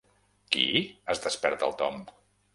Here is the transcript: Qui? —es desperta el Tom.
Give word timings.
Qui? 0.55 0.63
—es 1.13 1.23
desperta 1.27 1.69
el 1.71 1.77
Tom. 1.85 2.03